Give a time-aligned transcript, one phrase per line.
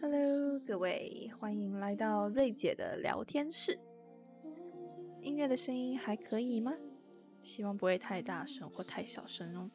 [0.00, 3.78] Hello，各位，欢迎来到瑞姐的聊天室。
[5.20, 6.72] 音乐的声音还可以吗？
[7.40, 9.70] 希望不会太大声或太小声哦。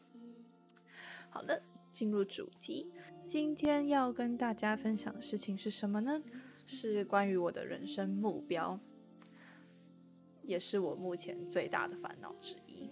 [1.29, 1.61] 好了，
[1.91, 2.91] 进入主题，
[3.25, 6.23] 今天要跟大家分享的事情是什么呢？
[6.65, 8.79] 是关于我的人生目标，
[10.41, 12.89] 也是我目前最大的烦恼之一。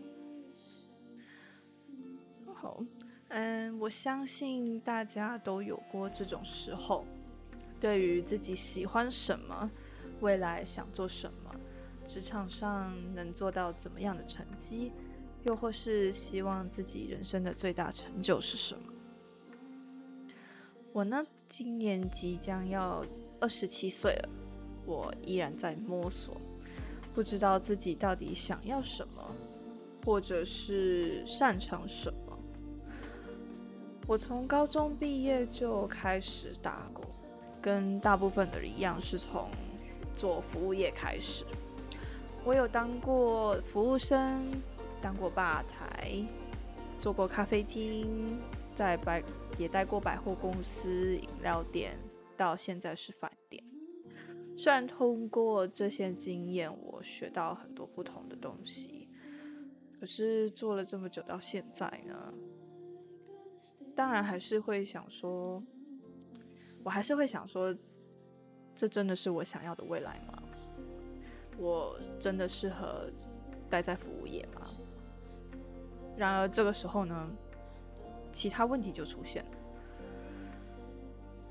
[2.54, 2.86] 好，
[3.36, 7.04] 嗯，我相信大家都有过这种时候。
[7.80, 9.72] 对于自己喜欢什么，
[10.22, 11.50] 未来想做什么，
[12.06, 14.92] 职场上能做到怎么样的成绩，
[15.46, 18.94] 又或是希望自己人生的最大成就是什么？
[20.92, 23.04] 我呢，今年即将要
[23.40, 24.30] 二十七岁了，
[24.86, 26.40] 我依然在摸索，
[27.12, 29.36] 不知道自己到底想要什么，
[30.06, 32.23] 或者是擅长什么。
[34.08, 37.04] 我从高中毕业就开始打工。
[37.62, 39.50] 跟大部分的人一样，是从
[40.18, 41.46] 做服务业开始。
[42.44, 44.46] 我有当过服务生，
[45.02, 46.14] 当过吧台，
[47.00, 48.38] 做过咖啡厅，
[48.76, 49.24] 在百
[49.58, 51.98] 也待过百货公司、饮料店，
[52.36, 53.64] 到现在是饭店。
[54.58, 59.08] 虽然通过这些经验，我学到很多不同的东西，
[59.98, 62.34] 可是做了这么久到现在呢，
[63.96, 65.62] 当然还是会想说。
[66.86, 67.74] 我还是会想说，
[68.76, 70.44] 这真的是我想要的未来吗？
[71.58, 73.10] 我真的适合
[73.70, 74.68] 待在服务业吗？
[76.18, 77.32] 然而这个时候呢，
[78.34, 79.52] 其他问题就出现了。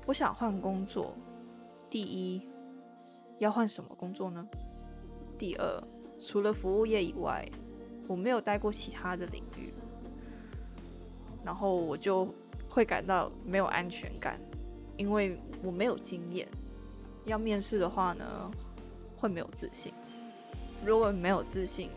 [0.05, 1.15] 我想换工作，
[1.89, 2.47] 第一，
[3.39, 4.47] 要换什么工作呢？
[5.35, 5.83] 第二，
[6.19, 7.43] 除了服务业以外，
[8.07, 9.73] 我没有待过其他的领域，
[11.43, 12.27] 然后我就
[12.69, 14.39] 会感到没有安全感。
[14.95, 16.47] 因为我没有经验，
[17.25, 18.51] 要面试的话呢，
[19.17, 19.91] 会没有自信。
[20.85, 21.89] 如果没有自信，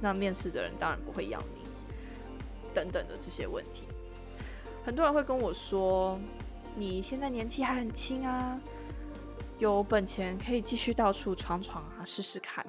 [0.00, 1.68] 那面试的人当然不会要你。
[2.74, 3.84] 等等的这些问题，
[4.84, 6.20] 很多人会跟我说
[6.76, 8.60] ：“你现在年纪还很轻啊，
[9.58, 12.64] 有本钱可以继续到处闯闯啊，试试看。”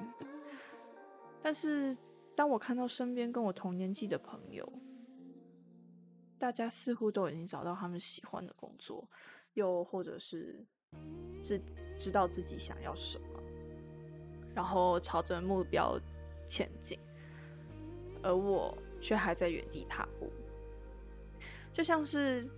[1.42, 1.94] 但是
[2.34, 4.66] 当我看到身边跟我同年纪的朋友，
[6.40, 9.08] 大家似乎都已经找到他们喜欢的工作。
[9.54, 10.64] 又或者是
[11.42, 11.60] 知
[11.98, 13.42] 知道自己想要什么，
[14.54, 15.98] 然后朝着目标
[16.46, 16.96] 前进，
[18.22, 20.30] 而我却还在原地踏步，
[21.72, 22.48] 就像是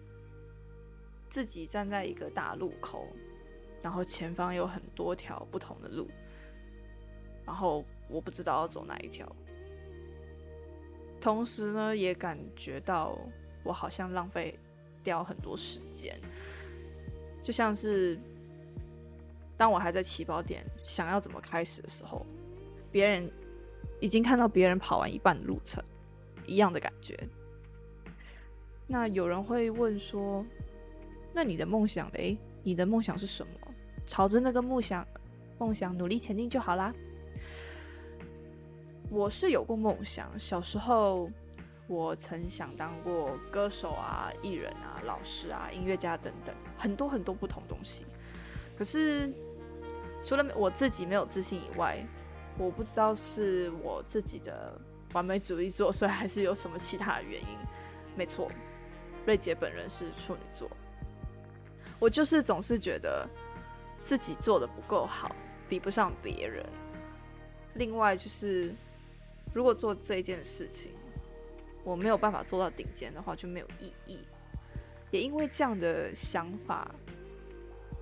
[1.30, 3.08] 自己站在一个大路口，
[3.82, 6.06] 然后前方有很多条不同的路，
[7.46, 9.26] 然后我不知道要走哪一条，
[11.18, 13.18] 同时呢，也感觉到
[13.62, 14.58] 我好像浪费
[15.02, 16.18] 掉很多时间。
[17.42, 18.18] 就像是
[19.56, 22.24] 当我还在起跑点，想要怎么开始的时候，
[22.90, 23.30] 别人
[24.00, 25.82] 已经看到别人跑完一半的路程，
[26.46, 27.18] 一样的感觉。
[28.86, 30.44] 那有人会问说
[31.32, 32.36] ：“那你的梦想嘞？
[32.62, 33.52] 你的梦想是什么？
[34.04, 35.06] 朝着那个梦想
[35.58, 36.94] 梦想努力前进就好啦。”
[39.10, 41.30] 我是有过梦想，小时候
[41.92, 44.98] 我曾想当过歌手啊、艺人啊。
[45.04, 48.06] 老师啊，音乐家等等，很多很多不同东西。
[48.78, 49.30] 可是
[50.22, 52.02] 除了我自己没有自信以外，
[52.56, 54.80] 我不知道是我自己的
[55.12, 57.58] 完美主义作祟，还是有什么其他的原因。
[58.16, 58.50] 没错，
[59.26, 60.70] 瑞姐本人是处女座，
[61.98, 63.28] 我就是总是觉得
[64.00, 65.36] 自己做的不够好，
[65.68, 66.64] 比不上别人。
[67.74, 68.74] 另外就是，
[69.52, 70.92] 如果做这件事情，
[71.84, 74.20] 我没有办法做到顶尖的话，就没有意义。
[75.10, 76.94] 也因为这样的想法，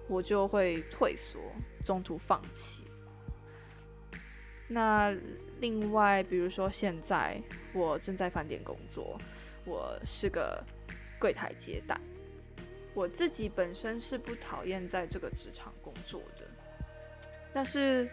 [0.08, 1.40] 我就会退缩，
[1.84, 2.84] 中途放弃。
[4.68, 5.12] 那
[5.58, 7.42] 另外，比如说现在
[7.72, 9.20] 我正在饭店工作，
[9.64, 10.62] 我是个
[11.18, 12.00] 柜台接待。
[12.94, 16.44] 我自己本身是不讨厌在这个职场工作的，
[17.52, 18.08] 但是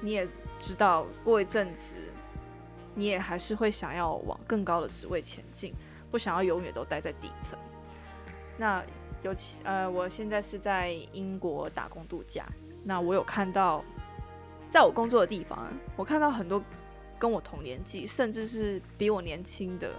[0.00, 0.26] 你也
[0.60, 1.96] 知道，过一阵子
[2.98, 5.72] 你也还是会想要往更高的职位前进。
[6.10, 7.58] 不想要永远都待在底层。
[8.56, 8.82] 那
[9.22, 12.46] 尤其呃，我现在是在英国打工度假。
[12.82, 13.84] 那我有看到，
[14.70, 16.62] 在我工作的地方，我看到很多
[17.18, 19.90] 跟我同年纪，甚至是比我年轻的，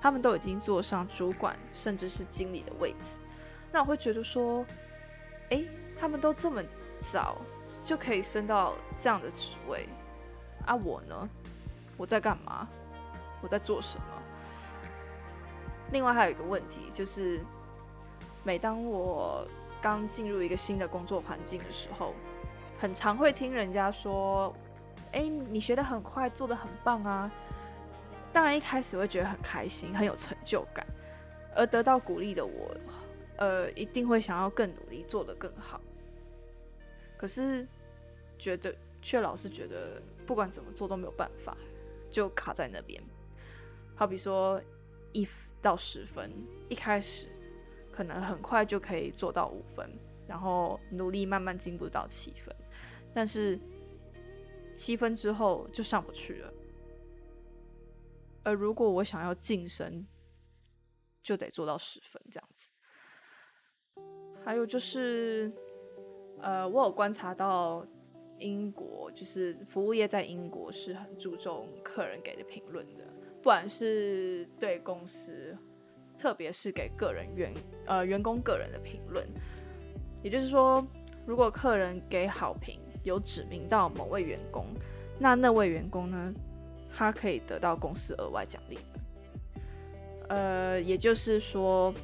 [0.00, 3.18] 他们都已经坐上主管，甚至是经理的位置。
[3.70, 4.64] 那我会觉得说，
[5.50, 5.66] 诶，
[6.00, 6.62] 他们都这么
[7.00, 7.36] 早
[7.82, 9.86] 就可以升到这样的职位，
[10.64, 11.28] 啊，我呢？
[12.00, 12.66] 我在干嘛？
[13.42, 14.22] 我在做什么？
[15.92, 17.42] 另外还有一个问题就是，
[18.42, 19.46] 每当我
[19.82, 22.14] 刚进入一个新的工作环境的时候，
[22.78, 24.50] 很常会听人家说
[25.12, 27.30] ：“哎，你学的很快，做的很棒啊！”
[28.32, 30.86] 当然一开始会觉得很开心，很有成就感，
[31.54, 32.74] 而得到鼓励的我，
[33.36, 35.78] 呃，一定会想要更努力，做得更好。
[37.18, 37.68] 可是
[38.38, 41.54] 觉得却老是觉得不管怎么做都没有办法，
[42.10, 43.02] 就卡在那边。
[43.94, 44.60] 好比说
[45.12, 45.26] 一
[45.60, 46.32] 到十分，
[46.68, 47.28] 一开始
[47.92, 49.90] 可能很快就可以做到五分，
[50.26, 52.54] 然后努力慢慢进步到七分，
[53.14, 53.58] 但是
[54.74, 56.52] 七分之后就上不去了。
[58.42, 60.06] 而如果我想要晋升，
[61.22, 62.72] 就得做到十分这样子。
[64.42, 65.52] 还有就是，
[66.40, 67.86] 呃，我有观察到
[68.40, 73.04] 英国，就是服务业在英国是很注重客人给的评论的，
[73.38, 75.54] 不管是对公司，
[76.18, 77.54] 特别是给个人员
[77.86, 79.26] 呃员工个人的评论。
[80.22, 80.86] 也就是说，
[81.24, 84.66] 如果客人给好评，有指名到某位员工，
[85.18, 86.34] 那那位员工呢？
[86.92, 89.60] 他可以得到公司额外奖励的，
[90.30, 91.94] 呃，也就是说，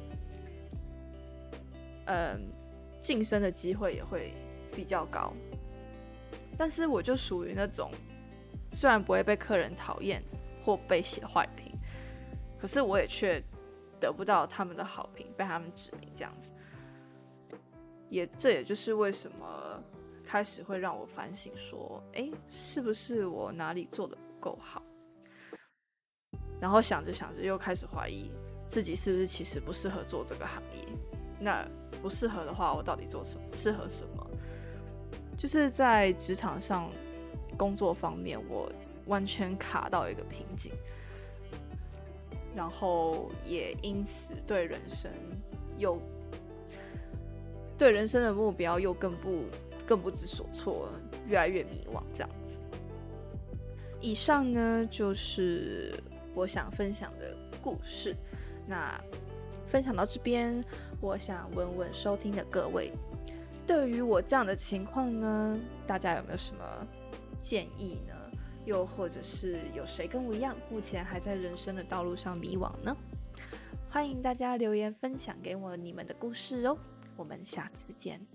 [2.05, 2.47] 嗯，
[2.97, 4.31] 晋升的机会也会
[4.73, 5.33] 比较高。
[6.57, 7.91] 但是我就属于那种，
[8.71, 10.23] 虽然不会被客人讨厌
[10.61, 11.71] 或被写坏评，
[12.57, 13.41] 可是我也却
[13.99, 16.51] 得不到他们的好评，被他们指名这样子。
[18.09, 19.83] 也这也就是为什么
[20.23, 24.21] 开始会让我反省说，哎，是不是我哪里做的不？
[24.39, 24.83] 够好，
[26.61, 28.31] 然后想着想着又开始怀疑
[28.69, 30.85] 自己是不是其实不适合做这个行业。
[31.39, 31.67] 那
[32.01, 33.43] 不适合的话，我到底做什么？
[33.51, 34.16] 适合什么？
[35.37, 36.89] 就是在职场上
[37.55, 38.71] 工作方面，我
[39.05, 40.73] 完全卡到一个瓶颈，
[42.55, 45.11] 然后也因此对人生
[45.77, 46.01] 又
[47.77, 49.43] 对人生的目标又更不
[49.85, 50.89] 更不知所措，
[51.27, 52.59] 越来越迷惘，这样子。
[54.01, 55.97] 以上呢就是
[56.33, 58.15] 我想分享的故事。
[58.67, 58.99] 那
[59.65, 60.63] 分享到这边，
[60.99, 62.91] 我想问问收听的各位，
[63.67, 66.63] 对于我这样的情况呢，大家有没有什么
[67.37, 68.13] 建议呢？
[68.65, 72.95] 又或者是有谁跟我一样，目前还在人生的道路上迷惘呢？
[73.89, 76.77] 欢迎大家留言分享给我你们的故事哦。
[77.17, 78.25] 我们下次见。